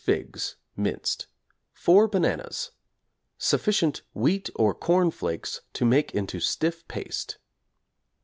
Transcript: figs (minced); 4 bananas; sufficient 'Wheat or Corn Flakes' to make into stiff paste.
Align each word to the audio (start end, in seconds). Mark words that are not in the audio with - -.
figs 0.03 0.55
(minced); 0.75 1.27
4 1.73 2.07
bananas; 2.07 2.71
sufficient 3.37 4.01
'Wheat 4.15 4.49
or 4.55 4.73
Corn 4.73 5.11
Flakes' 5.11 5.61
to 5.73 5.85
make 5.85 6.15
into 6.15 6.39
stiff 6.39 6.87
paste. 6.87 7.37